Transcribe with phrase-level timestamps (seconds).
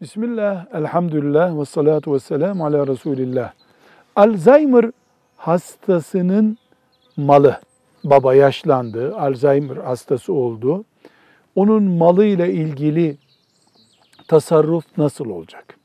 [0.00, 3.52] Bismillah, elhamdülillah ve salatu ve selamu ala Resulillah.
[4.16, 4.90] Alzheimer
[5.36, 6.58] hastasının
[7.16, 7.60] malı,
[8.04, 10.84] baba yaşlandı, Alzheimer hastası oldu.
[11.54, 13.18] Onun malı ile ilgili
[14.28, 15.78] tasarruf nasıl olacak?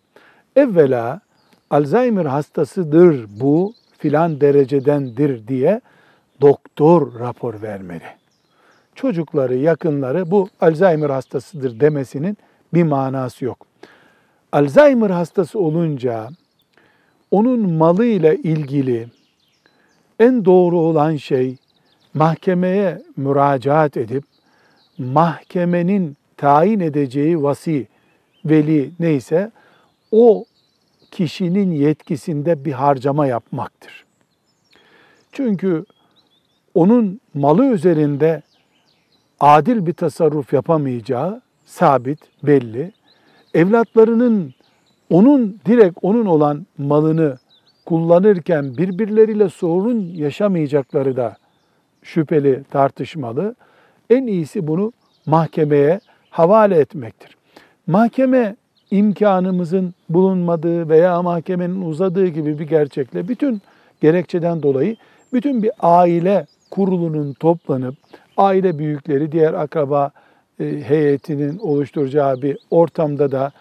[0.56, 1.22] Evvela
[1.70, 5.82] Alzheimer hastasıdır bu filan derecedendir diye
[6.42, 8.08] doktor rapor vermeli.
[8.96, 12.38] Çocukları, yakınları bu Alzheimer hastasıdır demesinin
[12.74, 13.72] bir manası yok.
[14.52, 16.30] Alzheimer hastası olunca
[17.32, 19.08] onun malı ile ilgili
[20.20, 21.58] en doğru olan şey
[22.14, 24.24] mahkemeye müracaat edip
[24.98, 27.88] mahkemenin tayin edeceği vasi,
[28.46, 29.52] veli neyse
[30.12, 30.46] o
[31.12, 34.06] kişinin yetkisinde bir harcama yapmaktır.
[35.32, 35.86] Çünkü
[36.74, 38.42] onun malı üzerinde
[39.40, 42.92] adil bir tasarruf yapamayacağı sabit, belli.
[43.54, 44.54] Evlatlarının
[45.10, 47.38] onun direkt onun olan malını
[47.86, 51.38] kullanırken birbirleriyle sorun yaşamayacakları da
[52.04, 53.56] şüpheli, tartışmalı.
[54.10, 54.94] En iyisi bunu
[55.26, 57.38] mahkemeye havale etmektir.
[57.88, 58.56] Mahkeme
[58.92, 63.62] imkanımızın bulunmadığı veya mahkemenin uzadığı gibi bir gerçekle bütün
[64.02, 64.96] gerekçeden dolayı
[65.34, 67.96] bütün bir aile kurulunun toplanıp
[68.38, 70.12] aile büyükleri, diğer akraba
[70.62, 73.52] heyetinin oluşturacağı bir ortamda da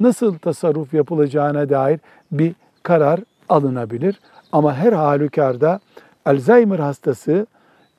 [0.00, 2.00] nasıl tasarruf yapılacağına dair
[2.32, 4.20] bir karar alınabilir.
[4.52, 5.80] Ama her halükarda
[6.24, 7.46] Alzheimer hastası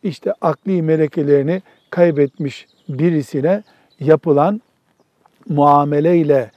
[0.04, 3.64] işte akli melekelerini kaybetmiş birisine
[4.00, 4.62] yapılan
[5.50, 6.52] muameleyle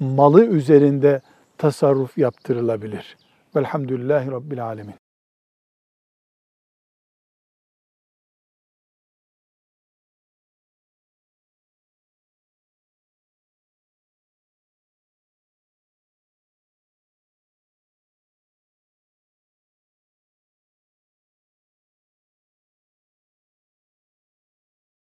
[0.00, 1.20] malı üzerinde
[1.58, 3.16] tasarruf yaptırılabilir.
[3.56, 5.01] Velhamdülillahi Rabbil Alemin.